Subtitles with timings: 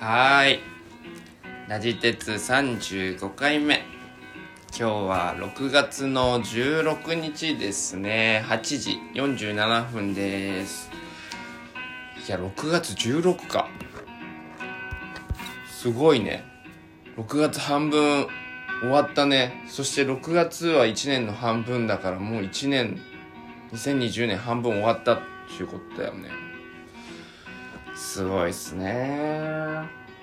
[0.00, 0.60] はい。
[1.68, 3.84] ラジ鉄35回目。
[4.70, 8.42] 今日は6月の16日ですね。
[8.48, 10.90] 8時47分です。
[12.26, 13.68] いや、6月16か。
[15.70, 16.46] すごいね。
[17.18, 18.26] 6月半分
[18.80, 19.66] 終わったね。
[19.68, 22.98] そして6月は1年の半分だからもう1年、
[23.74, 26.49] 2020年半分終わったっていうことだよね。
[28.00, 28.88] すごいっすね。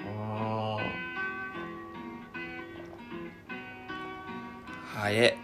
[0.02, 0.76] うん。
[0.76, 0.82] は
[5.12, 5.38] え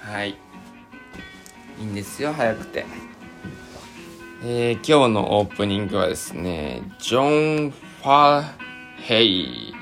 [0.00, 0.30] はい。
[0.30, 2.86] いいんですよ早くて。
[4.42, 8.42] えー、今日のオープニングはですねジョン・ファ
[8.96, 9.74] ヘイ。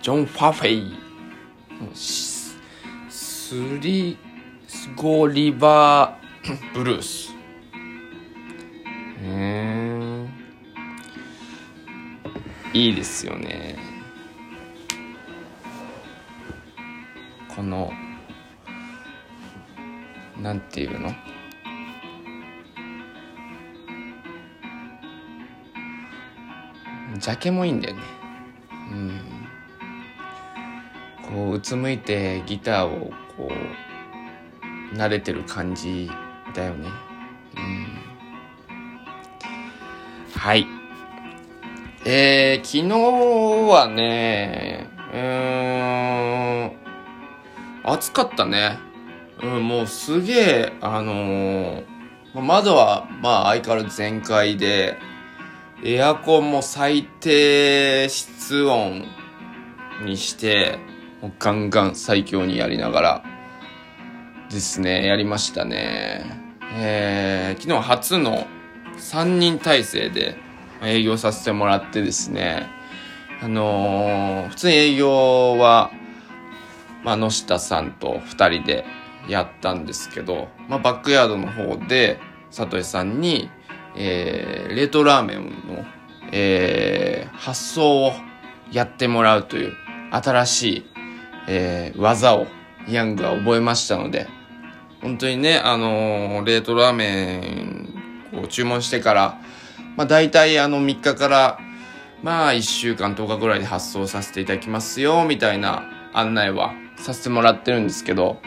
[0.00, 0.98] ジョン・ファフェイ。
[1.92, 2.56] ス
[3.10, 4.16] スリ
[4.66, 7.25] スゴリバーブルース。
[12.76, 13.78] いいですよね。
[17.48, 17.90] この
[20.42, 21.14] なんていうの？
[27.18, 28.02] ジャケもいいんだよね。
[28.70, 29.20] うん。
[31.30, 33.50] こううつむいてギターをこ
[34.92, 36.10] う慣れてる感じ
[36.54, 36.90] だよね。
[37.56, 37.86] うん。
[40.38, 40.66] はい。
[42.08, 46.72] えー、昨日はね、うーん、
[47.82, 48.78] 暑かったね。
[49.42, 51.84] うん、もうすげえ、あのー、
[52.40, 54.98] 窓は、まあ相変わらず全開で、
[55.82, 59.04] エアコンも最低室温
[60.04, 60.78] にして、
[61.20, 63.24] もうガンガン最強にやりながら、
[64.48, 66.24] ですね、やりましたね。
[66.78, 68.46] えー、昨日初の
[68.96, 70.45] 3人体制で
[70.82, 72.68] 営業させてもらってですね、
[73.40, 75.90] あのー普通に営業は、
[77.04, 78.84] まあ、野下さんと2人で
[79.28, 82.18] やったんですけど、まあ、バックヤードの方で、
[82.54, 83.50] 佐藤さんに、
[83.96, 85.84] えー、冷凍ラーメンの、
[86.32, 88.12] えー、発送を
[88.70, 89.72] やってもらうという
[90.10, 90.86] 新しい、
[91.48, 92.46] えー、技を
[92.88, 94.28] ヤングは覚えましたので、
[95.02, 97.40] 本当にね、あのー冷凍ラーメ
[98.32, 99.38] ンを注文してから、
[99.96, 101.58] まあ大体あの3日から、
[102.22, 108.40] まあ1週間10日ぐらいで発送させていただきますよ、みたいな案内はさせてもらってるんですけど、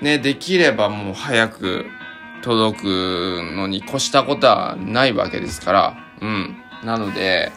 [0.00, 1.86] ね、できればもう早く
[2.42, 2.84] 届く
[3.54, 6.56] のに越したことはないわけですから、うん。
[6.84, 7.52] なので、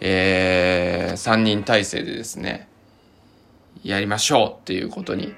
[0.00, 2.68] えー、3人体制でですね、
[3.82, 5.34] やりましょうっていうことに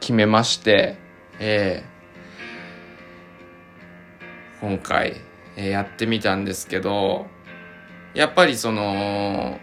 [0.00, 0.98] 決めまして、
[1.38, 1.98] えー
[4.60, 5.14] 今回、
[5.58, 7.26] えやってみたんですけど、
[8.14, 9.58] やっぱりその、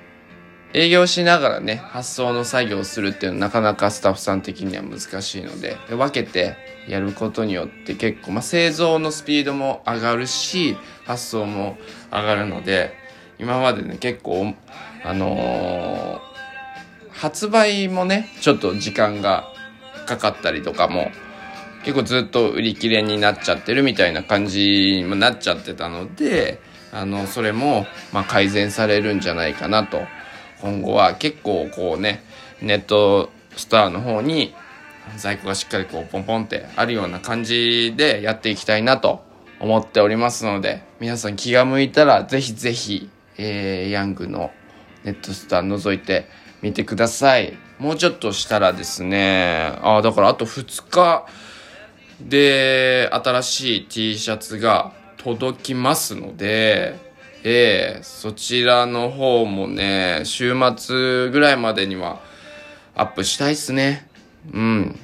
[0.73, 6.57] 営業しながらね、発送の作業をするっていうのはなかなかスタッフさん的には難しいので、で分けて
[6.87, 11.77] やることによって結構、まあ、製造のスピードも上がるし、発送も
[12.11, 12.93] 上がるので、
[13.39, 14.53] 今までね、結構、
[15.03, 16.35] あのー
[17.15, 19.45] 発売もね、ちょっと時間が
[20.05, 21.11] かかったりとかも、
[21.85, 26.59] 結構ずっと売り切れになっちゃってるみたいな感じになっちゃってたので、
[26.91, 30.01] あの、それも、ま、改善されるんじゃないかなと。
[30.61, 32.23] 今後は結構こうね、
[32.59, 34.55] ネットストアの方に
[35.17, 39.23] 在庫がしっかりこうポンポンってあるような感じでやっていきたいなと
[39.59, 44.51] 思っておりますので、皆さん気が向いたらぜひぜひ、えー、ヤングの
[45.03, 46.27] ネットストア覗いて
[46.63, 47.55] みてください。
[47.77, 51.27] もうちょっとしたらですね、ああ、だからあと2日
[52.21, 56.95] で新しい T シャツが届きますので、
[57.43, 62.21] ええそちらの方もね、週末ぐらいまでには
[62.95, 64.07] アップしたいっすね。
[64.53, 64.99] うん。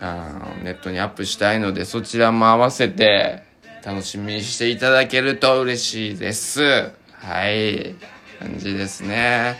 [0.00, 3.42] あネットにアップしたいので、そちらも合わせて
[3.84, 6.90] 楽しみにしていただけると嬉しいです。
[7.12, 7.94] はい。
[8.38, 9.56] 感じですね。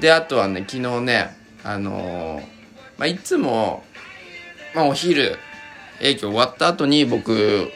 [0.00, 2.60] で、あとはね、昨日ね、あのー
[2.98, 3.82] まあ、いつも、
[4.74, 5.38] まあ、お昼、
[6.00, 7.70] 営業終わった後に僕、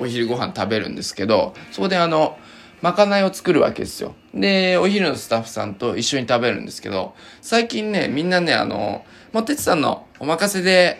[0.00, 2.38] お昼ご飯食べるんですけど、そこであの、
[2.82, 4.14] まかないを作るわけですよ。
[4.34, 10.98] で、お昼のスタッフさんと一緒に食べるんですけど、最近ね、みんなね、あの、もう、てつさんのお任せで、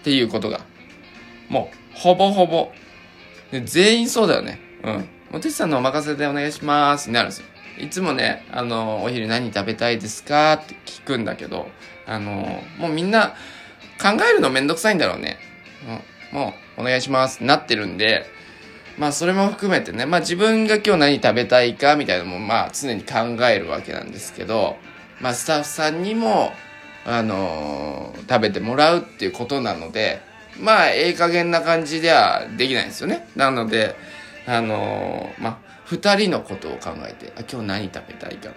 [0.00, 0.60] っていうことが、
[1.48, 2.70] もう、ほぼほぼ、
[3.50, 4.60] で全員そうだよね。
[4.84, 4.92] うん。
[5.30, 7.46] もう、てつさんのお任せでお願いします、になるんですよ。
[7.78, 11.68] いつもね、あの、お昼何食べたいですかって聞くんだけど、
[12.06, 13.34] あの、もうみんな
[14.00, 15.38] 考えるのめんどくさいんだろうね。
[16.32, 18.26] もう、お願いします、なってるんで、
[18.98, 24.76] まあそれも含めてね、まあ自分が今日何食べたいかみたいなのもまあ常に考えるわけなんですけど、
[25.20, 26.52] まあスタッフさんにも、
[27.04, 30.20] あのー、食べてもらうっていうことなので、
[30.58, 33.28] まあええ加減な感じではできないんですよね。
[33.36, 33.94] なので、
[34.46, 38.54] あのー、まあ二人のことを考えて、あ、今日何食べたいかな。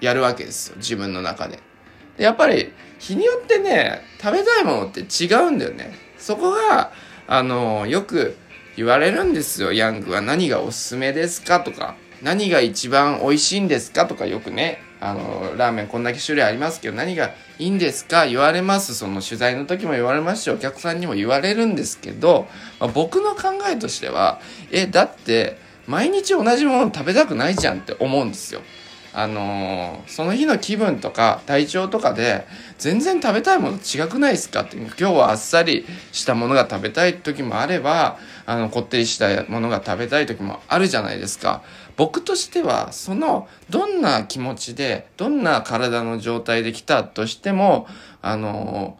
[0.00, 0.76] やるわけですよ。
[0.76, 1.58] 自分の中で。
[2.16, 6.09] でやっぱり日によってね、食べたいものって違うんだよね。
[6.20, 6.92] そこが、
[7.26, 8.36] あの、よく
[8.76, 9.72] 言われるんですよ。
[9.72, 18.26] ヤングは何がおすすめですかとか、何が一番美味しいんですかとかよくね、あの、ラーメンこんだけ種類ありますけど、何がいいんですか？
[18.26, 18.94] 言われます。
[18.94, 22.46] その取材の時も言われますし、お客さんにも言われるんですけど、
[22.78, 24.40] まあ、僕の考えとしては、
[24.70, 25.56] え、だって、
[25.86, 28.60] 毎日同じもの食べたくないじゃんって思うんですよ。
[29.12, 32.46] あのー、その日の気分とか体調とかで
[32.78, 41.62] 全然食べたいもの違くないですかって今日はあっさりしたものが食べたい時もあればあのこってりしたものが食べたい時もあるじゃないですか。
[41.96, 47.86] 僕としてはそのどんな気持ちでどんな体の状態で来たとしても
[48.22, 48.98] あの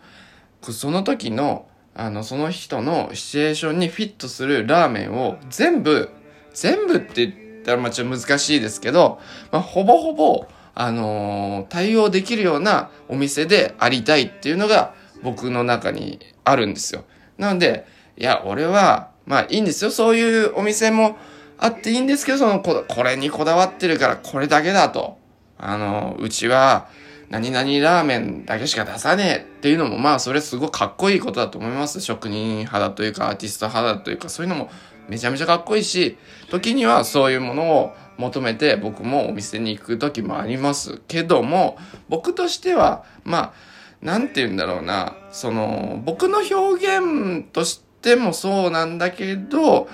[0.62, 6.10] ー、その時のあのその人のシチュエーションにフィットするラーメンを全部
[6.52, 9.20] 全部ってったらまあちょっと難しいですけど、
[9.52, 17.04] まあ、ほぼほぼ、あのー、対応できるようなお店でありたいっていうのが僕の中にあるんですよ。
[17.38, 17.86] なので、
[18.16, 19.90] いや、俺は、まあいいんですよ。
[19.90, 21.16] そういうお店も
[21.58, 25.18] あっていいんですけど、そのこ、これにこだわってるからこれだけだと。
[25.58, 26.88] あの、うちは、
[27.28, 32.00] 何々ラーメンだけしか出さねえっていうのも、まあそれすごいかっこいいことだと思います。
[32.00, 34.70] 職人派だというか、アーティスト派だというか、そういうのも
[35.10, 36.16] めちゃめちゃかっこいいし、
[36.50, 41.76] 時にはそういうものを求めて僕もお店に行く時もありますけども、
[42.08, 43.52] 僕としては、まあ、
[44.00, 49.88] なんて言うんだろうな、その、僕の表現としてもそうなんだけど、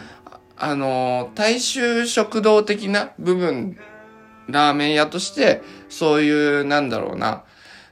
[0.58, 3.78] あの、大衆食堂的な部分、
[4.48, 7.44] ラーメン屋として、そういう、なんだろうな、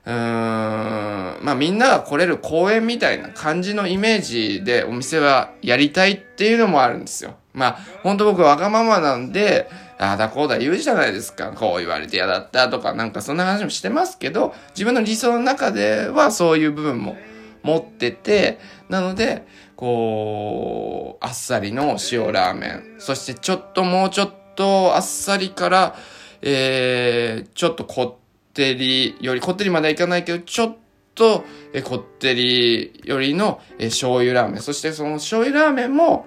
[0.06, 7.36] うーん、まあみんなが来れる公園みたいな感じのイメージでお店はやりたいっていうのもあるんですよ。
[7.54, 11.52] まあ、ほんと僕わがままなんで、ああだこうだ言うじゃないですか。
[11.52, 17.16] こう言われて嫌だったとか、なんかそんな話もしてますけど、自分の理想の中ではそういう部分も
[17.62, 18.58] 持ってて、
[18.88, 19.46] なので、
[19.76, 25.96] こう、あっさりの塩ラーメン、そしてちょっともうちょっとあっさりから、
[26.42, 28.23] えー、ちょっとこって
[28.54, 30.76] ってりより、こってりまではいかないけど、ちょっ
[31.16, 34.60] と、えこってりよりの、え醤油ラーメン。
[34.60, 36.26] そしてその醤油ラーメンも、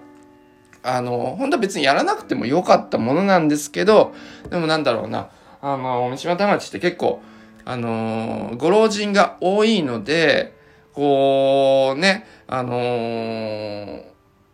[0.83, 4.13] あの、本当は別にやらなくてもよかったものなんですけど、
[4.49, 5.29] でもなんだろうな、
[5.61, 7.21] あの、三島田町って結構、
[7.63, 10.53] あのご老人が多いので、
[10.93, 14.03] こう、ね、あのー、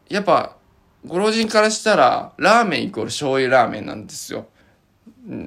[0.09, 0.57] やっぱ、
[1.05, 4.47] ご老人からしたら、ラーメンイコール醤油ラーメンなんですよ。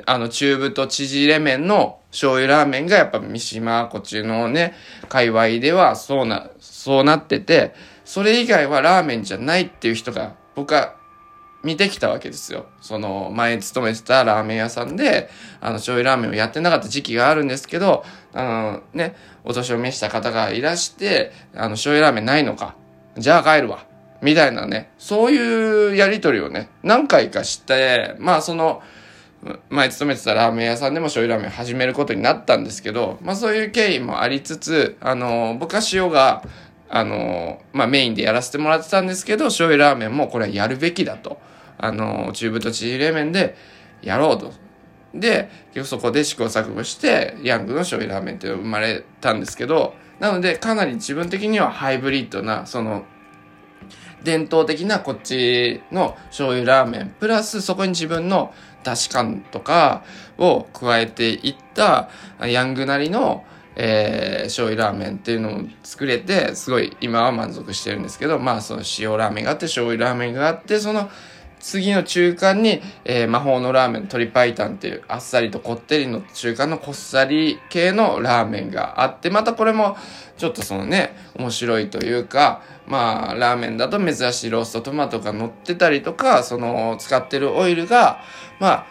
[0.06, 4.74] あの、中太縮れ麺の醤油ラーメンがやっぱ三島、こっちのね、
[5.08, 7.74] 界隈ではそうな、そうなってて、
[8.04, 10.94] それ以外はラーメンじゃないっていう人が僕は
[11.62, 12.66] 見てきたわけですよ。
[12.80, 15.28] その前勤めてたラーメン屋さんで、
[15.60, 22.76] あの醤油ラーメンをやってなかった時期があるんですけど、あのね、お年を召した方がいらして、あの醤油ラーメンないのか。
[23.18, 23.84] じゃあ帰るわ。
[24.22, 28.82] みたいなね、そういうやりとりをね、何回かして、まあその、
[29.70, 36.42] 前勤めてたラーメン屋さんでも醤油ラーメン始めることになったんですけど、まあそういう経緯もありつつ、あの、僕は塩が、
[36.88, 41.38] あの、まあメインでやらせてもらってたんですけど、醤油ラーメンもこれはやるべきだと。
[41.78, 43.56] あの、中太チヂ冷麺で
[44.02, 44.52] やろうと。
[45.14, 53.04] で、結局そこで試行錯誤して、ヤングの醤油ラーメンって生まれたんですけど、なのでかなり自分的にはハイブリッドな、その、
[54.22, 58.52] 伝統的なこっちの醤油ラーメン、プラスそこに自分の
[58.90, 60.04] 出し感とか
[60.38, 62.08] を加えていった
[62.40, 71.10] ヤングなりの、えー、醤油ラーメンっていうのを作れて、すごい今は満足してるんですけど、まあその塩ラーメンがあって、醤油ラーメンがあって、その
[71.66, 79.96] 次の中間に、えー、魔法のラーメン、鶏白湯っていうあっさりとこってりの中間のこっさり系のラーメンがあって、またこれも
[80.38, 88.20] ちょっとそのね、面白いというか、まあ、ラーメンだと珍しいローストトマトが乗ってたりとか、その使ってるオイルが、
[88.60, 88.86] まあ、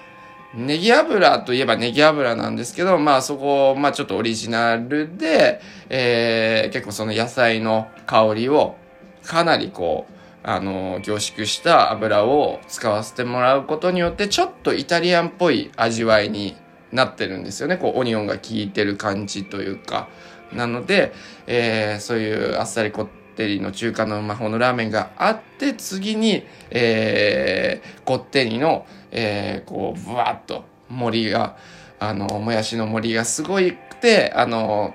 [0.54, 8.76] ネギ油といえばネギ油なんですけど、まあそこ、まあちょっとオリジナルで、えー、結構その野菜の香りを
[9.24, 10.15] かなりこう、
[10.48, 16.56] あの、凝縮した油を使わせてもらうことによって、ちょっとイタリアンっぽい味わいに
[16.92, 17.78] なってるんですよね。
[17.78, 20.08] こう、オニオンが効いてる感じというか。
[20.54, 21.14] なので、
[21.48, 31.58] えー、そういうあっさりこってりの中華の魔法のラーメンがあって、次に、えー、こってりの、えー、こう、ぶわっと森が、
[31.98, 34.94] あの、もやしの森がすごいくて、あの、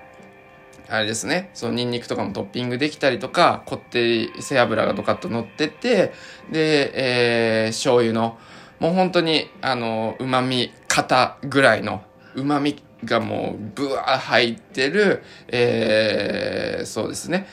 [0.90, 6.12] あれですね、そのニンニクとかもトッピングできたりとか、こってり背脂がドカッと乗ってて、
[6.50, 8.38] で、えー、醤油の、
[8.80, 12.02] もう本当に、あの、旨味肩ぐらいの、
[12.34, 17.46] 旨味がもう、ぶわー入ってる、えー、そうですね、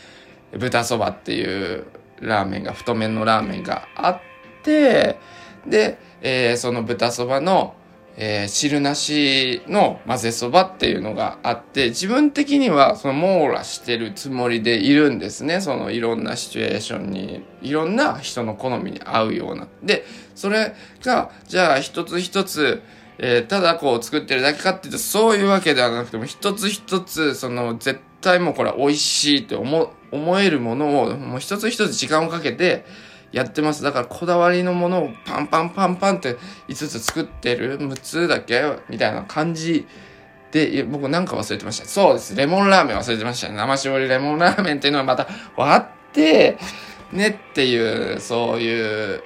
[0.57, 1.85] 豚そばっていう
[2.19, 4.21] ラーメンが、太麺のラーメンがあっ
[4.63, 5.19] て、
[5.67, 7.75] で、えー、その豚そばの、
[8.19, 15.61] えー汁なしの混ぜそばっていうのがあって、自分的にはその網羅してるつもりでいるんですね。
[15.61, 19.67] そのいろんなシチュエーションに、いろんな人の好みに合うような。
[19.83, 22.81] で、それが、じゃあ一つ一つ、
[23.19, 32.83] えーただこう作ってるだけかっていうと、そういうわけではなくても、一つ一つ、その絶対もうこれ美味しいって思、思えるものを、もう一つ一つ時間をかけて、
[33.31, 33.83] やってます。
[33.83, 39.87] だからこだわりのものをパンパンパンパンって5つ作ってる ?6 つだけみたいな感じ
[40.51, 41.85] で、僕なんか忘れてました。
[41.85, 42.35] そうです。
[42.35, 43.55] レモンラーメン忘れてましたね。
[43.55, 46.57] 生搾りレモンラーメンっていうのはまた割って、
[47.11, 49.23] ねっていう、そういう、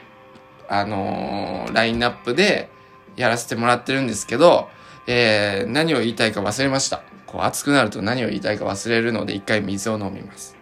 [0.67, 2.70] あのーラインナップで
[3.17, 4.70] やらせてもらってるんですけど、
[5.08, 7.03] えー、何を言いたいか忘れました。
[7.25, 10.60] こう熱くなると何を言いたいか忘れるので一回水を飲みます。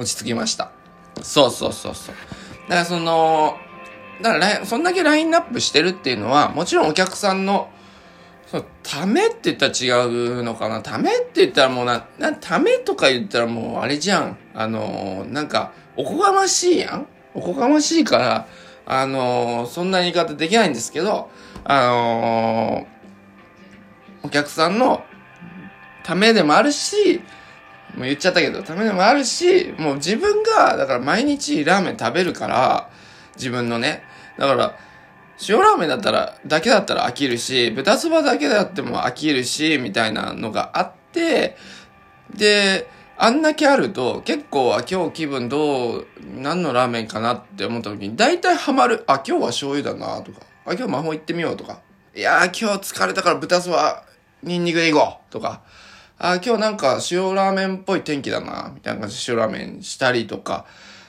[0.00, 0.72] 落ち着きました。
[1.22, 2.14] そうそうそうそう。
[2.68, 3.56] だからその、
[4.22, 7.70] だからそんだけラインナップしてるっていうのは、もちろんお客さんの、
[8.46, 14.38] そのためって言ったら違うのかなためって言ったらもうな、な、ためとか言ったらもうあれじゃん。
[14.54, 18.46] あの、なんか、おこがましいやんおこがましいから、
[18.86, 21.30] あの、そんな言い方できないんですけど、
[21.64, 22.86] あの、
[24.22, 25.04] お客さんの
[26.02, 27.20] ためでもあるし、
[27.94, 32.90] もう言っちゃったけど、ためでもあるし、もう自分が、だから毎日ラーメン食べるから、
[33.36, 34.02] 自分のね。
[34.38, 34.76] だから、
[35.48, 41.56] 塩ラーメンだったら、だけだったら飽きるし、豚そばだけだっても飽きるし、みたいなのがあって、
[42.34, 46.06] で、あんだけあると、結構、あ、今日気分どう、
[46.36, 49.04] 何のラーメンかなって思った時に、大体ハマる。
[49.06, 50.40] あ、今日は醤油だな、とか。
[50.64, 51.80] あ、今日魔法行ってみようとか。
[52.14, 54.04] いやー、今日疲れたから豚そば、
[54.42, 55.62] ニンニクで行こうとか。
[56.22, 60.66] あ、今日なんか塩ラーメンっぽい天気だな、みたいな感じで塩ラーメンしたりとか。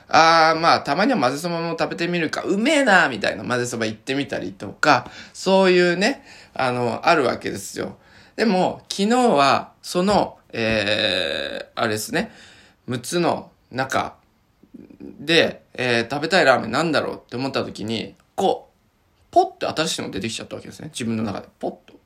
[0.08, 7.98] あー、まあ、たまには混ぜそばも食べてみるか、うめえな、みたいな混ぜそば行ってみたりとか、そういうね、あの、あるわけですよ。
[8.36, 12.32] でも、昨日は、その、えー、あれですね、
[12.88, 14.16] 6つの中
[15.00, 18.72] で、えー、食べたいラーメンなんだろうって思った時に、こう、
[19.30, 20.88] ポッて新しいの出てきちゃったわけですね。
[20.88, 21.48] 自分の中で。
[21.58, 21.98] ポッと。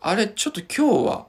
[0.00, 1.26] あれ、ちょっと今日は、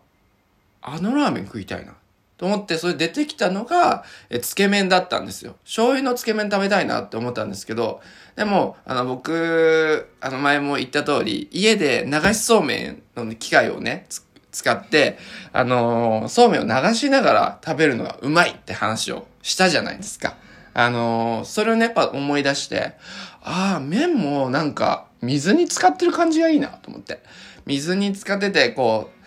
[0.82, 1.94] あのラーメン食いたいな。
[2.38, 5.58] と思って、それ出てきたのが、え、つけ麺だったんですよ。
[5.66, 8.00] 醤油のつけ麺食べたいなって思ったんですけど、
[8.38, 14.06] でも、あの、僕、あの、前も言った通り、家で流しそうめんの機械をね、
[14.52, 15.18] 使って、
[15.52, 20.38] あのーそうめんを流しながら食べるのがうまいって話をしたじゃないですか。
[20.74, 22.94] あのーそれをね、やっぱ思い出して、
[23.42, 27.22] ああ、麺もなんか、水に浸かってる感じがいいなと思って。
[27.66, 29.19] 水に浸かってて、こう、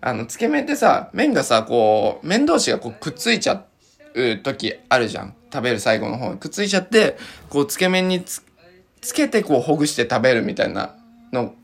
[0.00, 3.64] あの、つけ麺ってさ、麺がさ、こう、麺同士がこうくっついちゃ
[4.14, 5.34] う時あるじゃん。
[5.52, 7.16] 食べる最後の方にくっついちゃって、
[7.48, 8.44] こう、つけ麺につ
[9.00, 10.94] つけてこう、ほぐして食べるみたいな
[11.32, 11.54] の、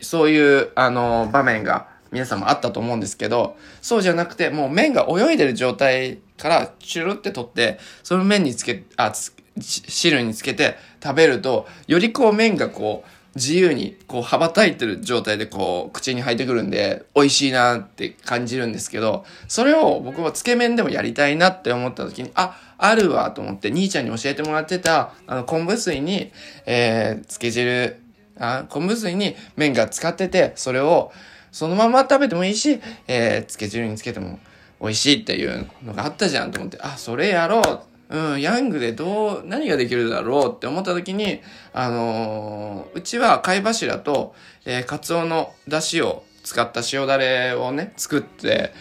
[0.00, 26.32] そういう、あの、場面が皆さんもあったと思うんですけど、そうじゃなくて、もう麺が泳いでる状態からチュルって取って、その麺につけ、あ、つ汁につけて食べると、よりこう麺がこう、自由にこう羽ばたいてる状態でこう口に入ってくるんで美味しいなって感じるんですけどそれを僕はつけ麺でもやりたいなって思った時にああるわと思って兄ちゃんに教えてもらってたあの昆布水に、
[26.66, 28.00] え、つけ汁
[28.38, 31.10] あ昆布水に麺が使っててそれを
[31.50, 34.38] そのまま食べてもいいし、え、つけ汁につけても
[34.80, 41.40] 美味しいっていうのがあったじゃんと思ってあそれやろううん、ヤングでどう、何ができるだろうって思った時に、
[41.72, 44.34] あのーうちは貝柱と、
[44.66, 48.72] えー、カツオの出汁を使った塩だれをね、作って、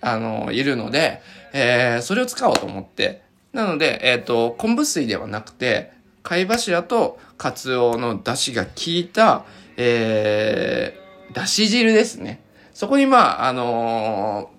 [0.00, 1.22] あのーいるので、
[1.52, 3.22] えーそれを使おうと思って。
[3.52, 5.92] なので、えっ、と、昆布水ではなくて、
[6.24, 9.44] 貝柱とカツオの出汁が効いた、
[9.76, 12.42] えー、出汁汁ですね。
[12.74, 14.57] そこにまあ、あのー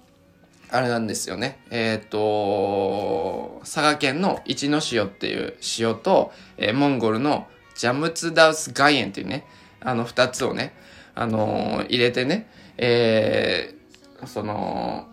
[0.71, 1.59] あれなんですよね。
[1.71, 9.45] えっ、と、佐賀県の一の塩っていう塩と、えーモンゴルのジャムツダウス岩塩っていうね、
[9.81, 10.73] あの二つをね、
[11.15, 12.47] あのー入れてね、
[12.77, 15.07] えーその、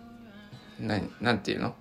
[0.79, 1.73] な、なんていうの？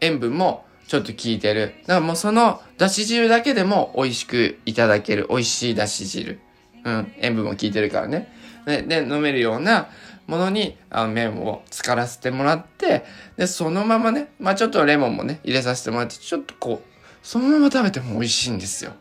[0.00, 1.74] 塩分もちょっと効いてる。
[1.82, 6.38] だからもうそのだし汁だけでも美味しくいただける美味しいだし汁。
[6.84, 8.32] うん、塩分も効いてるからね。
[8.64, 9.88] で、で飲めるような
[10.26, 13.04] ものにあの麺を浸からせてもらって、
[13.36, 16.88] で、そのままね、まあちょっとレモンもね、入れさせてもらって、ちょっとこう、
[17.22, 18.92] そのまま食べても美味しいんですよ。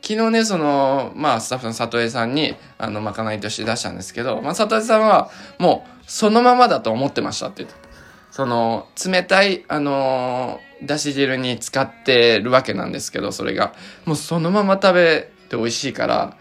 [0.00, 7.88] 昨日ね、その、まあ、スタッフの里江さんに、あの、まかないとして出したんですけど、まあ、里江さんは、もう、そのままだと思ってましたって言って。
[8.30, 13.74] その、冷たい、あのーだし汁に使ってるわけなんですけど、それが。
[14.04, 16.36] もうそのまま食べて美味しいから、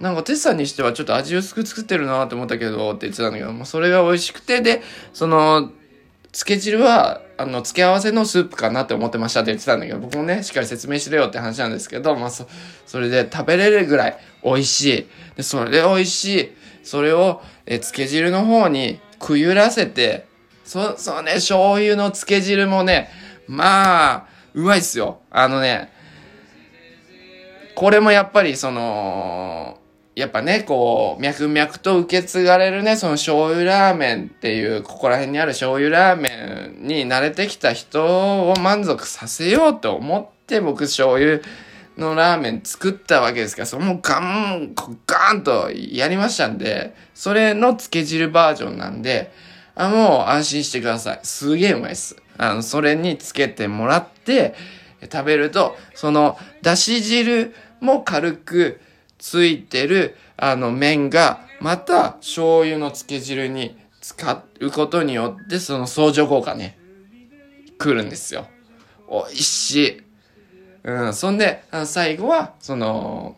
[0.00, 5.72] なんか、テツさんにしてはちょっと味薄く作ってるなと思ったけど、って言ってたんだけど、もうそれが美味しくて、で、その、
[6.30, 12.46] つけ汁は、あの、付け合わせのスープかなって思ってましたって言ってたんだけど、僕もね、しっかり説明しろよって話なんですけど、まあ、そ、
[12.86, 15.06] それで食べれるぐらい美味しい。
[15.36, 16.52] で、それで美味しい。
[16.84, 20.26] それを、え、つけ汁の方にくゆらせて、
[20.64, 23.10] そ、そうね、醤油のつけ汁もね、
[23.46, 25.20] まあ、うまいっすよ。
[25.30, 25.90] あのね、
[27.74, 29.77] これもやっぱりその、
[30.18, 41.38] やっぱね、こう、脈々と受け継がれるね、その醤油ラーメンっていう、ここら辺にある醤油ラーメンに慣れてきた人を満足させようと思って、僕醤油
[41.96, 44.74] のラーメン作ったわけですから、それもガン、
[45.06, 49.30] ガーンとやりましたんで、それのつけ汁バージョンなんで、
[49.76, 51.20] あ、もう安心してください。
[51.22, 52.16] すげえうまいっす。
[52.36, 54.56] あの、それにつけてもらって、
[55.12, 58.80] 食べると、その、だし汁も軽く
[59.18, 66.78] ついてる、あの、麺が、また、醤油のつけ汁に使うことによって、その相乗効果ね、
[67.78, 68.46] 来るんですよ。
[69.10, 70.02] 美味しい。
[70.84, 73.36] うん、そんで、あの最後は、その、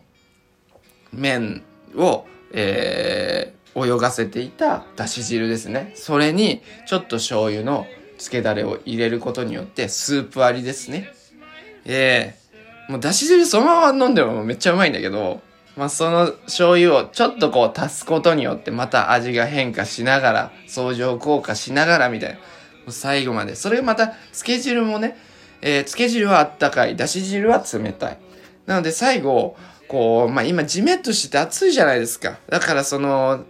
[1.11, 1.63] 麺
[1.95, 5.91] を、えー、泳がせていただし汁ですね。
[5.95, 11.11] それに、ちょっと醤油の漬けだれを入れることによって、スープ割りですね。
[11.85, 12.41] ええ
[12.91, 15.41] もうだし汁そのまま飲んでもめっちゃうまいんだけど、
[15.77, 22.35] まあ、その醤油をちょっとこう足すことによってまた味が変化しながら、相乗効果しながらみたいな。
[22.35, 22.41] も
[22.87, 23.55] う最後まで。
[23.55, 25.17] それまた、漬け汁もね、
[25.61, 28.17] えー、漬け汁はあったかい、だし汁は冷たい。
[28.65, 29.55] なので最後、
[29.87, 32.37] こう、まあ、今じめっとしてて暑いじゃないですか。
[32.49, 33.45] だからその、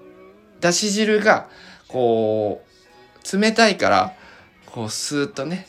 [0.60, 1.48] だし汁が、
[1.88, 4.14] こう、冷たいから、
[4.66, 5.68] こう、スーッとね、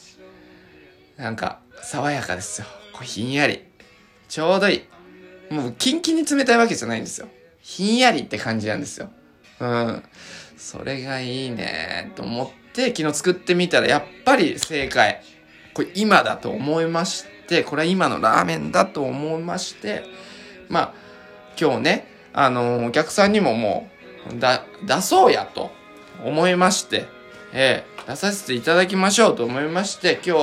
[1.16, 2.66] なんか、爽やかですよ。
[2.92, 3.64] こうひんやり。
[4.28, 4.91] ちょうどいい。
[5.52, 7.28] もう、キンキンに冷たいわけじゃないんですよ。
[7.60, 9.10] ひんやりって感じなんですよ。
[9.60, 10.02] うん。
[10.56, 15.22] それがいいねと思って、昨日作ってみたら、やっぱり正解。
[15.74, 20.04] これ今だと思いまして、これは今のラーメンだと思いまして、
[20.68, 20.94] まあ、
[21.60, 23.90] 今日ね、あのお客さんにもも
[24.34, 25.70] う、だ、出そうやと
[26.24, 27.06] 思いまして、
[27.52, 30.36] えー出させていただきましょうと思いまして、今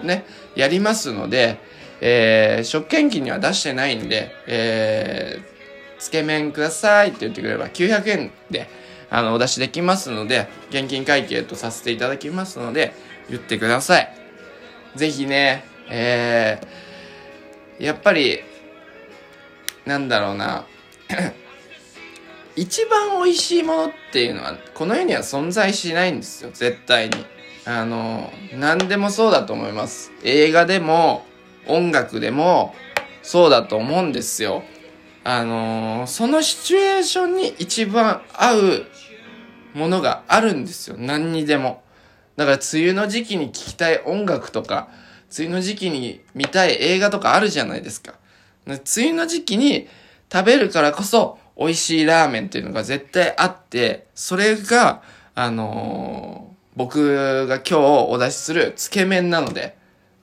[0.00, 0.24] 日ね、
[0.56, 1.58] やりますので、
[2.00, 5.50] えー食券機には出してないんで、えー
[6.00, 8.68] つけ麺くださいって言ってくれれば900円で、
[9.10, 12.94] あの、お出しできますので、現金会計とさせていただきますので、
[13.28, 14.08] 言ってください。
[14.96, 16.90] ぜひね、えー
[17.84, 18.40] やっぱり、
[19.86, 20.66] なんだろうな、
[22.54, 27.24] 一番美味しいものっていうのは、この世には存在しないんですよ、絶対に。
[27.64, 30.12] あの、何でもそうだと思います。
[30.24, 31.24] 映画でも、
[31.70, 32.74] 音楽でも、
[33.22, 34.62] そうだと思うんですよ。
[35.22, 38.86] あのそのシチュエーションに一番合う
[39.74, 40.96] ものがあるんですよ。
[40.98, 41.82] 何にでも。
[42.36, 44.88] だから、梅雨の時期に聴きたい音楽とか、
[45.36, 48.14] 梅雨の時期に見たい映画とかあるじゃないですか。
[48.66, 49.88] 梅雨の時期に
[50.32, 55.02] 食べるからこそ美味しいラーメンっていうのが絶対あって、それが、
[55.34, 57.78] あのー僕が今日
[58.08, 59.76] お出しするつけ麺なので、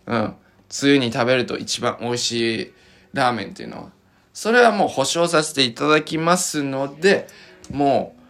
[0.08, 0.36] うん。
[0.70, 2.74] 梅雨に食べると一番美味しい
[3.14, 3.90] ラーメンっていうのは、
[4.34, 7.28] それはもう保証させていただきますので、
[7.72, 8.22] もう、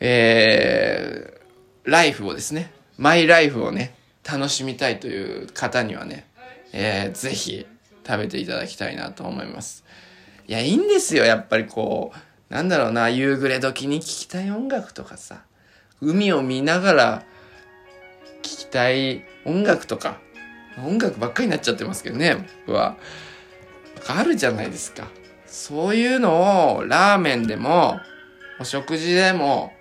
[0.00, 6.26] えー、ライフをですね、マイライフをね、楽しみたいという方にはね、
[6.72, 7.66] えー、ぜひ
[8.06, 9.84] 食べていただきたいなと思います。
[10.48, 15.42] いや、いいんですよ、やっぱりこう、なんだろうな、夕暮れ時に聴きたい音楽とかさ、
[16.00, 17.22] 海を見ながら
[18.42, 20.18] 聴きたい音楽とか、
[20.84, 22.96] 音楽ばっかりになっちゃってますけどね、僕は。
[24.08, 25.08] あるじゃないですか。
[25.46, 27.98] そういうのをラーメンでも、
[28.60, 29.72] お食事でも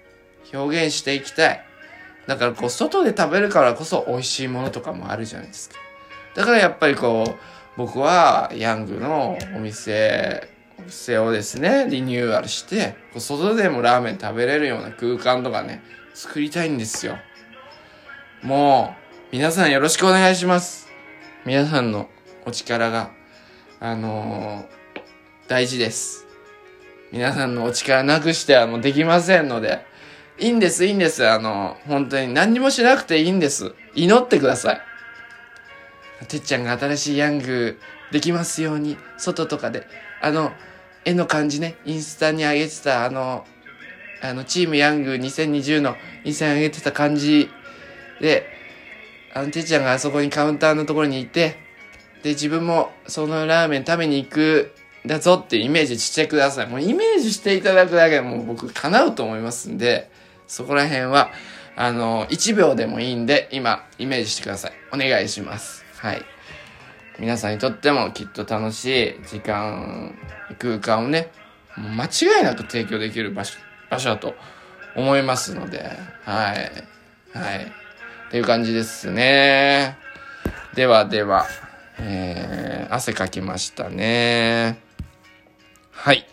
[0.54, 1.66] 表現していきたい。
[2.28, 5.76] だからこう、外で食べるからこそ美味しいものとかもあるじゃないですか。
[6.36, 7.36] だからやっぱりこう、
[7.78, 10.48] 僕はヤングのお店、
[10.80, 17.18] お店をですね、リニューアルして、外でもラーメン食べれるような空間とかね、作りたいんですよ。
[18.42, 18.96] も
[19.32, 20.85] う、皆さんよろしくお願いします。
[21.46, 22.10] 皆さんの
[22.48, 23.12] お力が、
[23.80, 26.26] あのー、大事です。
[27.12, 29.86] 皆さんのお力なくしてはもうできませんので、
[30.40, 31.28] いいんです、いいんです。
[31.28, 33.76] あの、本当に何にもしなくていいんです。
[33.94, 34.82] 祈ってください。
[36.26, 37.80] てっちゃんが新しいヤング
[38.12, 39.86] できますように、外とかで。
[40.24, 40.52] あの、
[41.06, 43.46] 絵の感じね、インスタに上げてた、あの、
[44.24, 47.52] あの、チームヤング2020のインスタに上げてた感じ
[48.20, 48.55] で、
[49.36, 51.58] あの、てっちゃんがあそこにカウンターのところにいて、
[52.24, 54.74] で、自分もそのラーメン食べに行く
[55.06, 56.68] だぞっていうイメージしてください。
[56.68, 60.10] もうイメージしていただくだけでもう僕叶うと思いますんで、
[60.48, 61.32] そこら辺は、
[61.76, 64.72] あの、1秒でもいいんで、今、イメージしてください。
[64.94, 65.84] お願いします。
[65.98, 66.22] はい。
[67.20, 70.16] 皆さんにとってもきっと楽しい時間、
[70.60, 71.30] 空間をね、
[71.78, 74.34] 間違いなく提供できる場所、場所だと
[74.96, 75.92] 思いますので、
[76.24, 77.38] はい。
[77.38, 77.85] はい。
[78.38, 79.98] いう感じですね。
[80.74, 81.46] ではでは、
[82.00, 84.78] えー、汗かきましたね。
[85.92, 86.28] はい。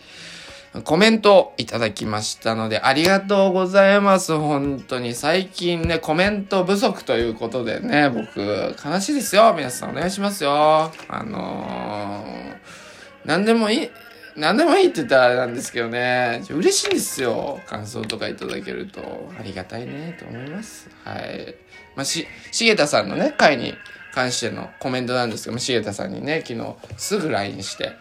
[0.83, 4.35] コメントいただきましたので、ありがとうございます。
[4.35, 5.13] 本当に。
[5.13, 9.53] 最近ね、コメント不足ということでね、僕、悲しいですよ。
[9.55, 10.91] 皆さんお願いしますよ。
[11.07, 13.89] あのー、何でもいい、
[14.35, 17.59] 何でもいいって言ったらあれなんですけどね、嬉しいんですよ。
[17.67, 19.31] 感想とかいただけると。
[19.39, 20.89] ありがたいね、と思います。
[21.03, 21.55] はい。
[21.95, 23.75] まあ、し、しげたさんのね、回に
[24.13, 27.91] 関してのコメントなんですけども、しげたさんにね、昨日すぐ LINE して、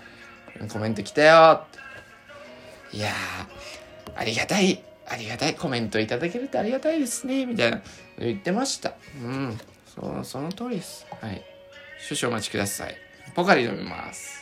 [0.73, 1.67] コメント来たよ
[2.93, 7.83] いやー、ありがたい、ありがたい、コメントいただけるとありがたいですね、みたいな
[8.19, 8.95] 言ってました。
[9.23, 9.59] うん、
[9.95, 11.07] そその通りです。
[11.21, 11.43] はい。
[12.01, 12.97] 少々お待ちください。
[13.35, 14.42] ポカリ飲みます。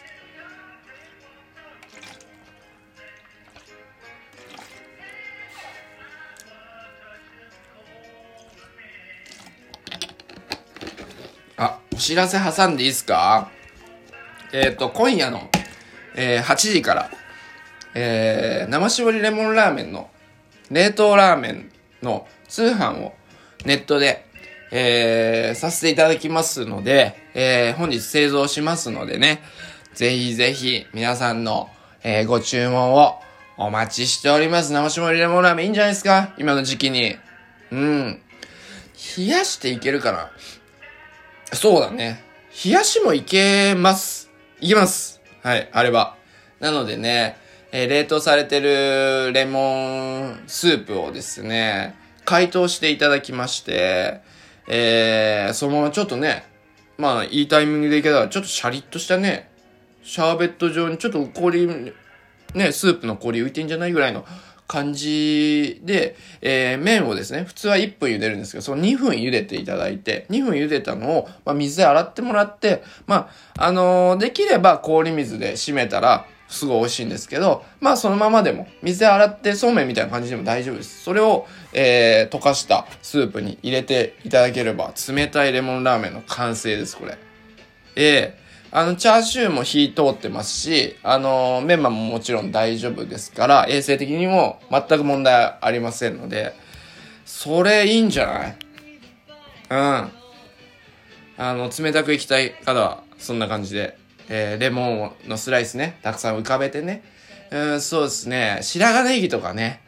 [11.63, 13.51] あ、お知らせ挟んでいいですか？
[14.51, 15.51] えっ、ー、と、今夜の、
[16.15, 17.11] えー、8時から、
[17.95, 20.09] えー、生搾りレモンラーメンの
[20.71, 21.71] 冷凍ラーメン
[22.03, 23.13] の通販を
[23.67, 24.25] ネットで、
[24.73, 29.43] えー、させていただきますので、えー、本日製造しますのでね、
[29.93, 31.69] ぜひぜひ皆さんの、
[32.03, 33.21] えー、ご注文を
[33.59, 34.73] お待ちしております。
[34.73, 36.33] 生搾りレモンラーメンいいんじゃないですか？
[36.39, 37.17] 今の時期に。
[37.71, 38.23] うん。
[39.19, 40.31] 冷やしていけるかな？
[41.53, 42.23] そうだね。
[42.65, 44.31] 冷やしもいけます。
[44.61, 45.21] いけます。
[45.43, 46.17] はい、あれば。
[46.61, 47.37] なのでね、
[47.73, 54.21] えー、冷凍されてるレモンスープをですね、解凍していただきまして、
[54.69, 56.45] えー、そのままちょっとね、
[56.99, 59.51] まあ、いいタイミングでいけたら、ちょっとシャリッとしたね、
[60.03, 64.25] シャーベット状にちょっと氷、ね、スープの氷浮いてんじゃないぐらいの
[64.71, 81.03] 感じで、えー、麺をですね、普通は1分茹でるんですけど、その2分茹でていただいて、2分茹でたのを、まあ、水で洗ってもらって、まあ、あのー、できれば氷水で締めたら、すごい美味しいんですけど、まあそのままでも、水で洗ってそうめんみたいな感じでも大丈夫です。
[81.03, 87.19] それを、えー、溶かしたスープに入れていただければ、冷たいレモンラーメンの完成です、これ。
[87.97, 88.40] え、
[88.73, 96.55] あの、チャーシューも火通ってますし、あの、メンマももちろん大丈夫ですから、衛生的にも全く問題ありませんので、
[97.25, 98.57] それいいんじゃない？
[99.71, 99.77] うん。
[99.77, 100.11] あ
[101.39, 103.99] の、冷たくいきたい方は、そんな感じで
[104.33, 107.03] えー、レモンのスライスね、たくさん浮かべてね。
[107.51, 108.61] うん、そうですね。
[108.63, 109.81] 白髪ネギとかね。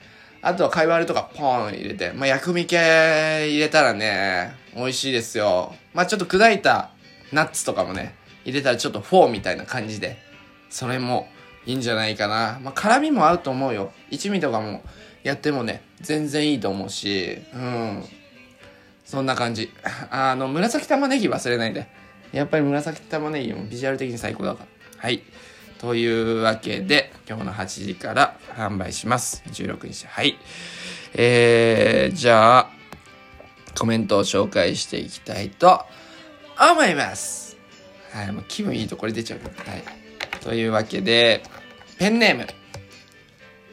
[0.43, 2.11] あとは貝割れとかポーン入れて。
[2.13, 5.73] まあ、薬味系入れたらね、美味しいですよ。
[5.95, 6.91] まあ、ちょっと砕いた
[7.31, 10.19] ナッツとかもね、入れたらちょっとフォーみたいな感じで。
[10.71, 11.29] それも
[11.67, 12.59] いいんじゃないかな。
[12.63, 13.93] まあ、辛味も合うと思うよ。
[14.11, 14.83] 一味とかも
[15.23, 17.39] やってもね、全然いいと思うし。
[17.55, 18.05] うん。
[19.05, 19.71] そんな感じ。
[20.11, 21.87] あの、紫玉ねぎ忘れないで。
[22.33, 24.67] やっぱり紫玉ねぎもビジュアル的に最高だから。
[25.03, 25.23] はい。
[25.79, 29.43] というわけで、今日の8時から販売します。
[29.49, 30.07] 16日。
[30.07, 30.39] はい。
[31.15, 32.71] えー、じゃあ、
[33.79, 35.85] コメントを紹介していきたいと
[36.59, 37.42] 思います。
[38.13, 38.33] はい。
[38.33, 39.41] もう気分いいとこれ出ちゃう。
[39.41, 39.83] はい。
[40.41, 41.43] というわけで、
[41.99, 42.47] ペンネーム。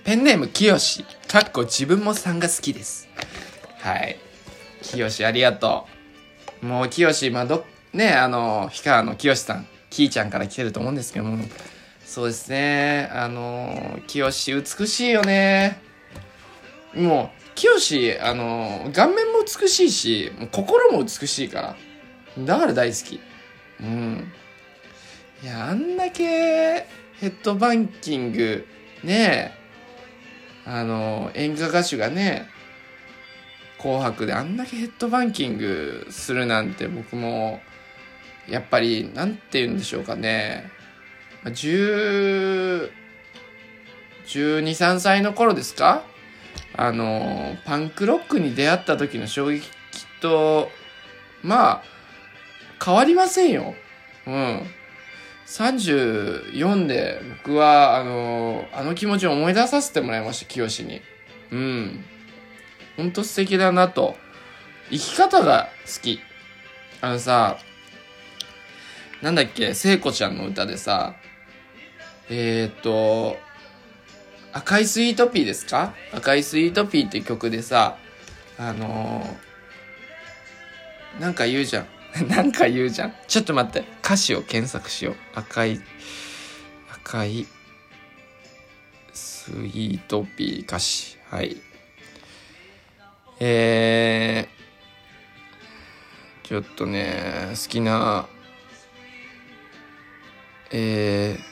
[0.04, 1.06] ペンネーム、きよし。
[1.28, 3.08] かっこ自分もさんが好きです。
[3.80, 4.17] はい。
[4.82, 5.88] きよし、ありがと
[6.63, 6.65] う。
[6.65, 11.43] もう、きよし、まあ、どね、あの、氷川の清さん、きーちゃんから来てると思うんですけども、
[12.06, 15.82] そうですね、あの、清美しいよね。
[16.95, 21.75] もう、清あの顔面も美しいし心も美しいから
[22.45, 23.19] だから大好き
[23.82, 24.32] うん。
[25.44, 26.24] いやあんだけ
[27.20, 28.68] ヘッドバンキング
[29.04, 32.48] ねえあの演歌歌手がね
[33.78, 37.62] 紅白であんだけヘッドバンキングするなんて僕も
[38.50, 40.70] やっぱりなんて言うんでしょうかね。
[41.46, 42.92] 10
[44.26, 46.04] 12,3歳の頃ですか？
[46.76, 49.68] あのパンクロックに出会った時の衝撃
[50.22, 50.70] と
[51.42, 51.84] まあ
[52.84, 53.76] 変わりませんよ。
[54.26, 54.62] うん。
[55.48, 61.02] 34で僕はあのあの気持ちを思い出させてもらいました清に。
[61.52, 62.06] うん。
[62.98, 64.15] ほんと素敵だなと。
[64.92, 66.20] 生き方が好き。
[67.02, 67.58] あのさ、
[69.22, 71.15] なんだっけ、聖子ちゃんの歌でさ、
[72.30, 73.38] えっ、ー、と、
[74.52, 75.94] 赤いスイートピーですか？
[76.12, 77.98] 赤いスイートピーって曲でさ、
[78.58, 81.86] あのー、なんか言うじゃん。
[82.28, 83.13] なんか言うじゃん。
[83.28, 83.88] ちょっと待って。
[84.04, 85.15] 歌詞を検索しよう。
[85.36, 85.80] 赤い、
[86.91, 87.45] 赤い、
[89.13, 91.17] スイートピー歌詞。
[91.30, 91.58] はい。
[93.39, 98.28] えー、ちょっとね、好きな、
[100.72, 101.50] えー、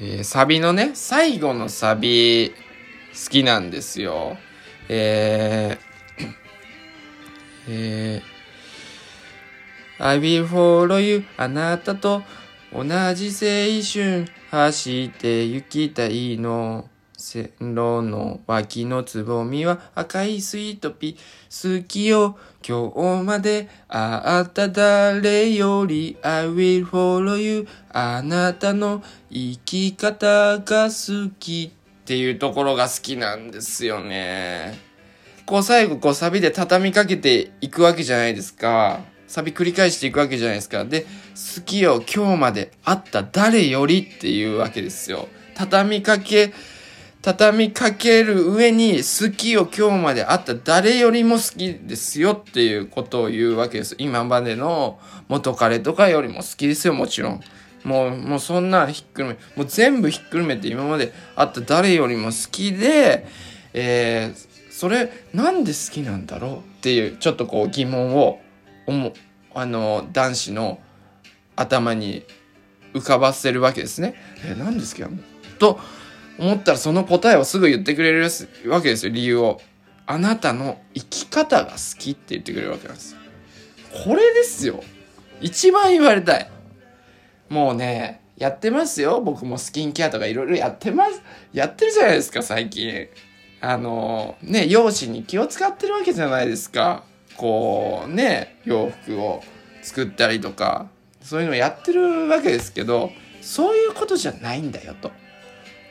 [0.00, 2.52] えー、サビのね、最後のサビ、
[3.12, 4.36] 好きなんですよ。
[4.88, 6.32] えー、
[7.68, 11.24] えー、I will follow you.
[11.36, 12.22] あなたと
[12.72, 21.80] 同じ青春走って行きたいの線路の脇のつぼみは赤いスイートピー。
[21.80, 26.16] 好きよ今日まで会った誰より。
[26.22, 27.68] I will follow you.
[27.92, 31.72] あなたの生き方が好き。
[32.02, 34.76] っていうところが好きなんですよね。
[35.46, 39.00] こう最後こうサビで畳みかけていくわけじゃないですか。
[39.28, 40.84] サビ繰り返していくわけじゃないですか。
[40.84, 45.28] で、好きよ今日まで会った誰よりっていうわけですよ。
[45.54, 46.52] 畳みかけ、
[47.22, 53.94] 畳みかける上に好きを今日まで会った誰よりも好きですよっていうことを言うわけです。
[53.98, 57.40] 今までの元彼とかよりも好きですよ、もちろん。
[57.84, 63.26] もう、もうそんなひっくるめ、もう全部ひっくるめて今まで会った誰よりも好きで、
[63.74, 68.40] えー、それなんで好きなんだろうっていうちょっとこう疑問を、
[68.86, 69.12] 思
[69.54, 70.80] あの、男子の
[71.56, 72.24] 頭に
[72.94, 74.14] 浮かばせるわけですね。
[74.44, 75.18] えー、なんで好きなの
[75.58, 75.78] と、
[76.38, 78.28] 思ったらその答えをすぐ言ってくれる
[78.66, 79.60] わけですよ、理由を。
[80.06, 83.16] あなたの生き方が好きって言ってくれるわけなんです
[84.04, 84.82] これですよ。
[85.40, 86.50] 一番言われたい。
[87.52, 89.20] もうね、やってますよ。
[89.20, 91.22] 僕もスキンケアとかいろいろやってます。
[91.52, 93.08] やってるじゃないですか、最近。
[93.60, 97.04] あの、ね、容姿に気を使ってるわけじゃないですか。
[97.36, 99.42] こう、ね、洋服を
[99.82, 100.88] 作ったりとか、
[101.20, 103.10] そういうのやってるわけですけど、
[103.42, 105.10] そういうことじゃないんだよと。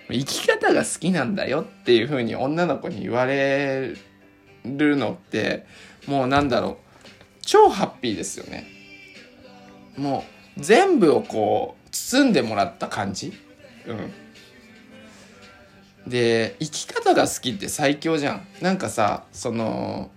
[0.09, 3.93] 生き方が好きなんだよっていう風に女の子に言われ
[4.65, 5.65] るのって
[6.07, 6.75] もうなんだろう
[7.41, 8.65] 超ハッピーですよね
[9.95, 13.33] もう全部をこう包んでもらった感じ？
[13.87, 14.11] うん。
[16.07, 18.47] で生き方が好きって最強じゃん。
[18.61, 20.09] なんかさその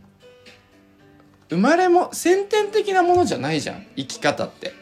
[1.50, 4.72] 生まれも先天的なものじゃないじゃん生き方って。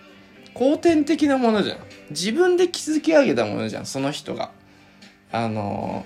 [0.54, 1.78] 後天的なものじゃん。
[2.10, 4.50] 自分で築き上げたものじゃんその人が。
[5.32, 6.04] あの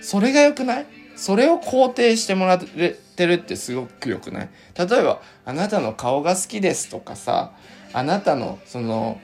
[0.00, 0.86] それが良くない？
[1.16, 4.48] それを肯定してもらえってるってすごく良くない？
[4.78, 7.52] 例えば、あなたの顔が好きですとかさ、
[7.92, 9.20] あなたのその、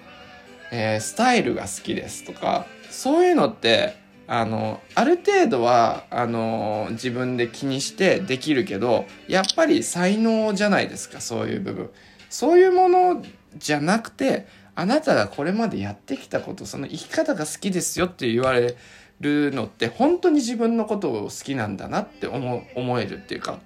[0.73, 3.95] えー、スタイルが好きですとか、そういうのって、
[4.27, 11.91] あの、ある程度は、あの、自分で気にしてできるけど、やっぱり才能じゃないですか、そういう部分。
[12.31, 13.23] そういうもの
[13.57, 18.75] じゃなくて、あなたがこれまでやってきたこと、その生き方が好きですよって言われ
[19.21, 23.61] るのって本当に自分のことを好きなんだなって思思えるっていうか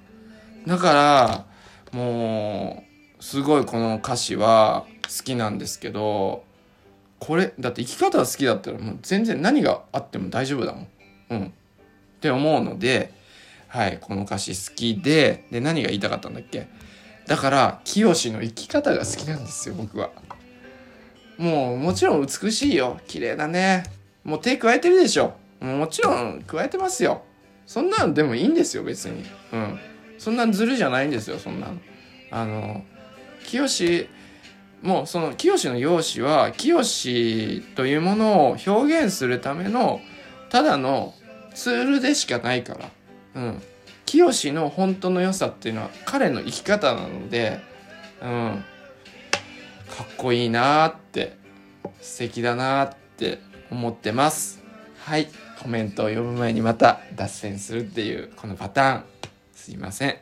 [0.68, 1.46] だから
[1.98, 2.84] も
[3.18, 6.44] うすごいこの歌詞は好きなんですけど
[7.18, 10.88] これだって生き方が好きだったらもう全然何があっても大丈夫だもん。
[11.30, 11.46] うん。
[11.46, 11.50] っ
[12.20, 13.14] て思うので
[13.68, 16.68] はいこの歌詞好きでで何が言いたかったんだっけ？
[17.26, 20.10] だから清の生き方が好きなんですよ僕は。
[21.38, 23.00] もうもちろん美しいよ。
[23.06, 23.84] 綺麗だね。
[24.22, 25.34] もう手加えてるでしょ。
[25.60, 27.22] もちろん加えてますよ。
[27.66, 29.24] そんなんでもいいんですよ別に。
[29.52, 29.78] うん。
[30.18, 31.78] そんなずるじゃないんですよそんなの
[32.30, 32.84] あの
[33.46, 34.08] 清
[34.82, 40.00] もうその清の容姿は清というものを表現するための
[40.50, 41.14] ただの
[41.54, 42.90] ツールでしかないから。
[43.34, 43.62] うん。
[44.06, 47.58] 清の本当の良さっていうのは彼の生き方なので、
[48.22, 48.64] うん。
[49.90, 51.36] かっこいいなーって
[52.00, 54.62] 素敵だなーって思ってます。
[55.04, 55.28] はい。
[55.60, 59.17] コメントを読む前にまた脱線するっていうこのパターン。
[59.68, 60.16] すいません。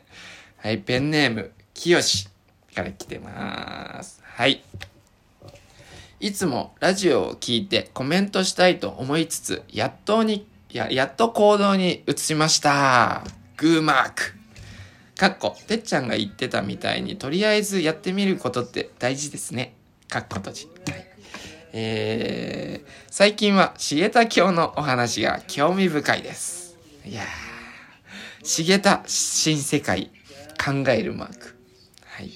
[0.57, 0.79] はい。
[0.79, 2.27] ペンネーム、きよし
[2.75, 4.21] から来てます。
[4.21, 4.61] はい。
[6.19, 13.23] いつもラジオを聞いてコメントしたいと思いつつ、やっとに、や、やっと行動に移しました。
[13.55, 14.33] グーマーク。
[15.15, 19.75] かっこ、てっちゃんが言ってたみたいに、とりあえずやってみることって大事ですね。
[20.09, 20.67] かっこ閉じ。
[20.91, 21.07] はい。
[21.71, 26.77] えー、最近は重田教のお話が興味深いです。
[27.05, 27.46] いやー、
[28.49, 30.09] 重田新世界
[30.57, 31.57] 考えるマーク。
[32.05, 32.31] はい。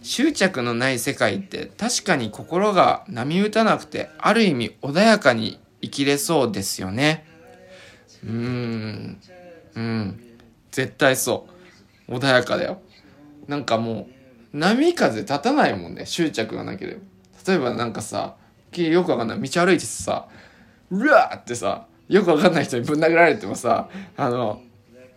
[0.00, 7.26] 執着のない世界って確かに心が波打たなくてある意味穏やかに生きれそうですよね。
[8.24, 9.20] うーん。
[9.74, 10.20] うん。
[10.70, 11.46] 絶対そ
[12.08, 12.14] う。
[12.14, 12.80] 穏やかだよ。
[13.46, 14.08] なんかも
[14.54, 16.06] う波風立たないもんね。
[16.06, 17.00] 執着がなければ。
[17.46, 18.36] 例えばなんかさ、
[18.72, 19.40] よくわかんない。
[19.42, 20.26] 道歩いてさ、
[20.90, 24.62] うわーってさ、よくわかんない人にぶん殴られてもさ、あの、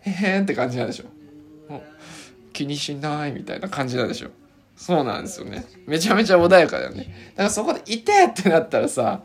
[0.04, 1.04] へへーんって感じなんでしょ。
[2.52, 4.28] 気にしないみたいな感じなんでしょ。
[4.76, 5.64] そうなんですよね。
[5.86, 7.32] めちゃめちゃ穏やかだよね。
[7.34, 9.22] だからそこで、いてってなったらさ、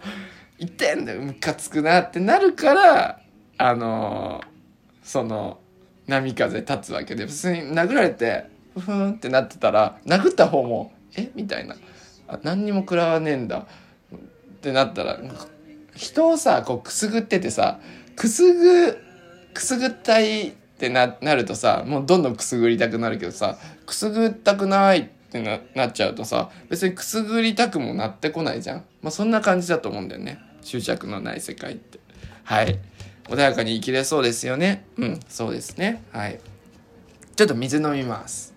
[0.58, 3.20] いてんだよ、ムカつくなってなるから、
[3.58, 4.48] あのー、
[5.04, 5.60] その、
[6.08, 11.30] 波風立つわけで、普通に殴られて、ふふんってなってたら、殴った方も、え？
[11.36, 11.76] みたいな。
[12.28, 13.68] あ、何にも食らわねえんだ。
[14.16, 15.20] ってなったら、
[15.96, 17.80] 人をさ、こうくすぐっててさ、
[18.16, 18.98] くすぐ、
[19.54, 28.86] くすぐったいってななるとさ、もうどんどんくすぐりたくなるけどさ、くすぐったくないってななっちゃうとさ、別にくすぐりたくもなってこないじゃん。
[29.02, 30.40] まあそんな感じだと思うんだよね。
[30.62, 32.00] 執着のない世界って。
[32.46, 32.80] はい。
[33.26, 34.86] 穏やかに生きれそうですよね。
[34.96, 36.02] うん、そうですね。
[36.14, 36.40] はい。
[37.36, 38.54] ちょっと水飲みます。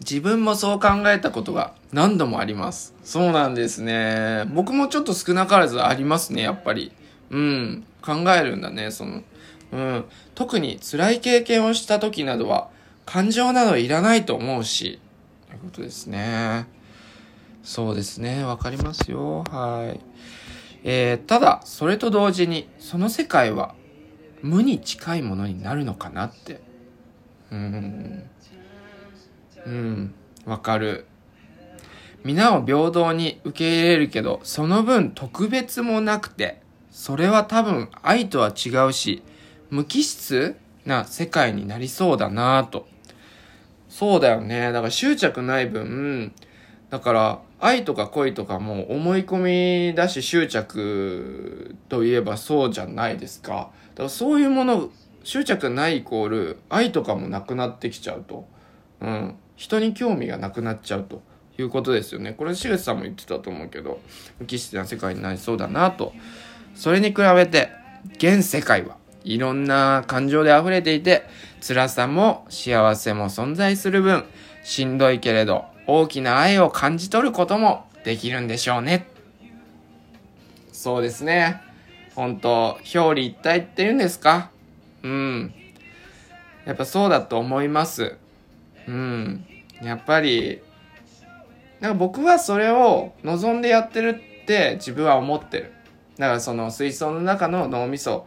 [0.00, 2.94] 自分もそう考えたことが何度もあります。
[3.04, 4.44] そうなんですね。
[4.54, 6.92] 僕もちょっと少なからずありますね、やっぱり。
[7.30, 7.84] うん。
[8.00, 9.22] 考えるんだね、その。
[9.72, 10.04] うん。
[10.34, 12.70] 特に辛い経験をした時などは、
[13.04, 15.00] 感情などいらないと思うし。
[15.48, 16.66] ということですね。
[17.62, 18.42] そうですね。
[18.44, 19.44] わかりますよ。
[19.50, 20.00] はい。
[20.84, 23.74] えー、ただ、それと同時に、その世界は
[24.42, 26.60] 無に近いものになるのかなって。
[27.50, 28.24] うん。
[29.64, 31.06] うん、わかる。
[32.24, 39.22] 皆を平等に受け入れるけど、その分特別もなくて、それは多分愛とは違うし、
[39.70, 42.86] 無機質な世界になりそうだなぁと。
[43.88, 44.72] そうだよね。
[44.72, 46.32] だから執着ない分、
[46.90, 53.70] だから愛とか恋とかも思い込みだし執着といえばそうじゃないですか。
[53.94, 54.90] だからそういうもの、
[55.24, 58.46] 執着ないイコール愛とかもなくなってきちゃうと。
[59.00, 59.34] うん。
[59.56, 61.22] 人に興味がなくなっちゃうと
[61.58, 62.32] いうことですよね。
[62.32, 64.00] これ、しげさんも言ってたと思うけど、
[64.40, 66.12] 無機質な世界になりそうだなと。
[66.74, 67.70] それに比べて、
[68.16, 71.24] 現世界はいろんな感情で溢れていて、
[71.60, 74.24] 辛さも幸せも存在する分、
[74.64, 79.06] しんどいけれど大きな愛を感じ取ることもできるんでしょうね。
[80.72, 81.60] そうですね。
[82.14, 84.50] 本当表裏一体って言うんですか？
[85.02, 85.54] うん。
[86.64, 88.16] やっぱそうだと思います。
[88.88, 89.46] うん。
[89.82, 90.60] やっぱり、
[91.82, 95.72] なんか僕はそれを望んでやってるって自分は思ってる。
[96.16, 98.26] だからその水槽の中の脳みそ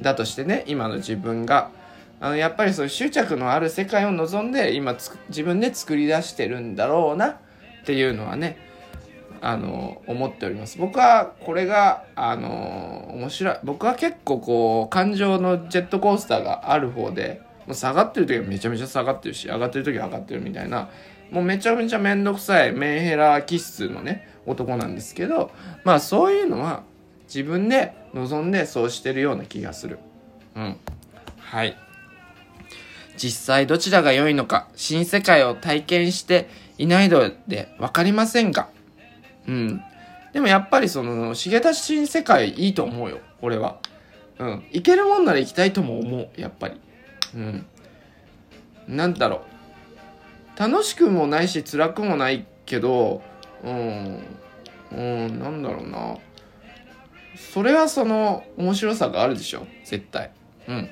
[0.00, 1.70] だとしてね、今の自分が。
[2.18, 4.96] あのやっぱりそういう執着のある世界を望んで今
[5.28, 7.36] 自分で作り出してるんだろうなっ
[7.84, 8.58] ていうのはね、
[9.40, 10.76] あの、思っております。
[10.78, 13.58] 僕はこれが、あの、面白い。
[13.62, 20.88] 僕は結構こう、感情のジェットコースターがある方で、もう下がってる時はめちゃめちゃ下がってるし、上がってる時は上がってるみたいな、
[21.30, 25.50] もうめちゃめちゃめんどくさいメンヘラ気質のね、男なんですけど、
[25.84, 26.82] まあそういうのは
[27.26, 29.98] 自分で望んでそうしてるような気がする。
[30.54, 30.76] うん。
[31.38, 31.76] はい。
[33.16, 36.48] 実際どちらが良いのか、新世界を体験して
[36.78, 38.68] いないので分かりませんが、
[39.48, 39.82] うん。
[40.32, 43.78] でもやっぱりその、重田新世界いいと思うよ、俺は。
[44.38, 44.64] うん。
[44.70, 46.80] 行けるもんなら行きたいとも思う、やっぱり。
[47.34, 47.66] うん。
[48.86, 49.55] なんだろう。
[50.58, 53.22] 楽しくもないし辛くもないけど、
[53.62, 54.24] うん。
[54.92, 56.16] うん、なんだろうな。
[57.36, 59.66] それはその面白さがあるでしょ？
[59.84, 60.30] 絶対。
[60.68, 60.88] うん。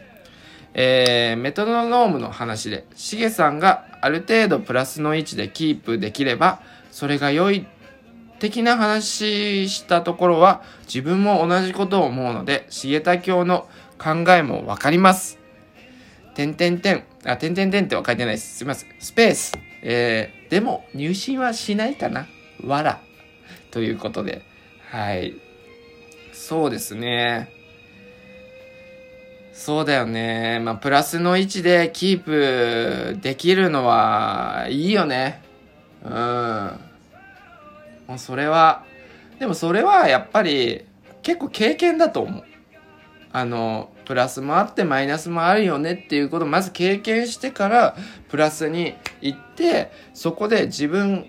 [0.75, 6.61] えー、メトロノームの話で、しげさんがある程度プラスの位置でキープできれば、
[6.91, 7.67] それが良い
[8.41, 15.39] 的な話したところは、自分も同じことを思うので、重田教の考えもわかります。
[16.35, 18.59] てんてんてん、あ、てんてんてんっては書いてないです。
[18.59, 18.91] すいません。
[18.99, 19.59] スペース。
[19.83, 22.27] えー、でも入信はしないかな
[22.63, 23.01] わら。
[23.71, 24.43] ということで。
[24.91, 25.35] はい。
[26.33, 27.49] そうですね。
[29.55, 30.61] そうだよね。
[30.61, 35.43] まあ、プラスの位置でキープできるのはいいよね。
[36.05, 36.81] うん。
[38.07, 38.85] もうそれは、
[39.39, 40.85] でもそれはやっぱり
[41.23, 42.45] 結構経験だと思う。
[43.33, 47.97] あの、プラスもあってマイナスもあるよねっていうことをまず経験してから
[48.29, 51.27] プラスに行ってそこで自分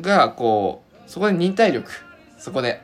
[0.00, 1.90] がこうそこで忍耐力
[2.38, 2.80] そこで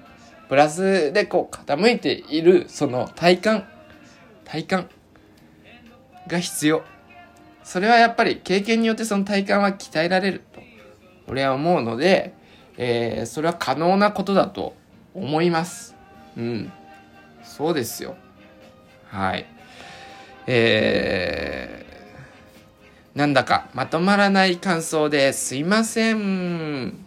[0.48, 3.68] プラスでこう傾いているその体感
[4.44, 4.88] 体感
[6.26, 6.82] が必要。
[7.64, 10.60] それはやっぱり経験によってその体感は鍛えられると、
[11.28, 12.34] 俺は思うので、
[12.76, 14.74] えー、それは可能なことだと
[15.14, 15.94] 思います。
[16.36, 16.72] うん。
[17.44, 18.16] そうですよ。
[19.12, 19.44] はい。
[20.46, 27.04] えー、なんだかまとまらない感想ですいません。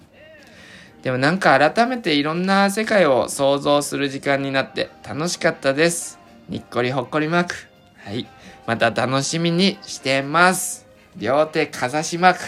[1.01, 6.19] でもなんか改めていろんな世界を想像する時間になって楽しかったです。
[6.47, 7.55] にっこりほっこりマーク。
[7.97, 8.27] はい。
[8.67, 10.85] また楽しみにしてます。
[11.17, 12.39] 両手かざしマーク。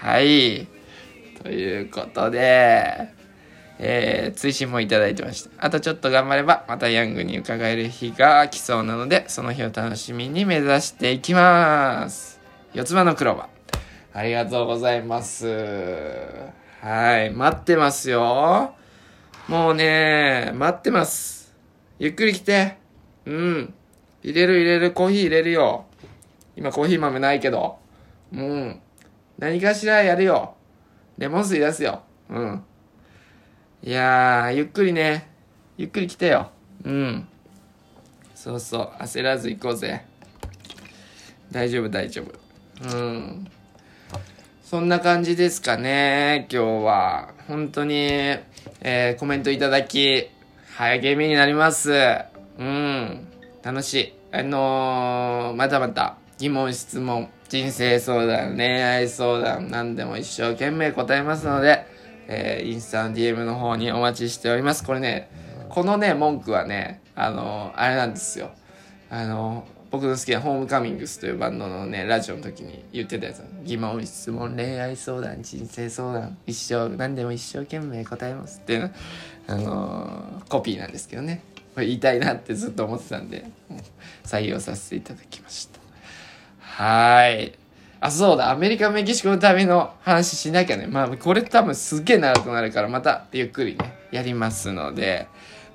[0.00, 0.66] はい。
[1.40, 3.12] ということで、
[3.78, 5.66] えー、追伸もいただいてました。
[5.66, 12.40] あとちょっと頑張れば、またヤングに伺える日が来そうなので、その日を楽しみに目指していきます。
[12.72, 14.18] 四つ葉のクローバー。
[14.18, 15.48] ありがとうございます。
[16.80, 17.30] はい。
[17.30, 18.74] 待ってますよ。
[19.48, 21.52] もうね、待ってます。
[21.98, 22.76] ゆっくり来て。
[23.26, 23.74] うん。
[24.22, 25.86] 入れる入れる、コーヒー入れるよ。
[26.56, 27.78] 今コーヒー豆ないけど。
[28.32, 28.80] うん。
[29.38, 30.54] 何かしらやるよ。
[31.18, 32.02] レモン水出すよ。
[32.30, 32.64] うん。
[33.86, 35.28] いやー、ゆっくりね。
[35.76, 36.50] ゆっくり来てよ。
[36.84, 37.28] うん。
[38.34, 39.02] そうそう。
[39.02, 40.06] 焦らず行こうぜ。
[41.52, 42.32] 大丈夫、大丈夫。
[42.88, 43.46] うん。
[44.64, 47.34] そんな感じですかね、今日は。
[47.46, 47.94] 本当に、
[48.80, 50.30] えー、コメントいただき、
[50.78, 51.92] 励みになります。
[52.58, 53.28] うん。
[53.62, 54.12] 楽しい。
[54.32, 61.92] あのー、またまた疑問、質問、人生相談、恋愛相談、何でも一生懸命答えますので、
[62.28, 64.84] えー、インスタの DM の方にお待ちしております。
[64.84, 65.30] これね、
[65.68, 68.50] このね、文句はね、あの、あれなんですよ。
[69.10, 73.44] あの、僕の好きなホームカミングスというバンドのね、ラジオの時に言ってたやつ。
[73.62, 78.90] 疑問、質問、恋愛相談、人生相談、一生、何でも一生懸命答えますっていうの、
[79.46, 81.42] あのコピーなんですけどね。
[81.74, 83.44] これ言いたいなってずっと思ってたんで、
[84.24, 85.80] 採用させていただきました。
[86.60, 87.52] はい。
[88.04, 90.86] あ、そうだ、アメリカ、メキシコの旅の話しなきゃね。
[90.86, 95.26] まあ、これ多分すっげえ長くなるから、またゆっくりね、やりますので、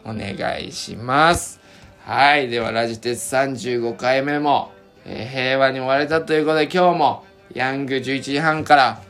[0.06, 1.60] お願いします。
[2.06, 2.48] はい。
[2.48, 4.72] では、ラジテス35回目も、
[5.06, 7.26] えー、平和に終われたということで、今日も、
[7.56, 9.02] ヤング11時半から、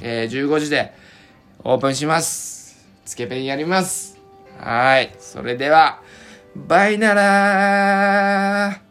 [0.00, 0.94] えー、15時で、
[1.62, 2.84] オープンします。
[3.04, 4.18] つけペンやります。
[4.58, 5.14] はい。
[5.20, 6.00] それでは、
[6.56, 8.83] バイなら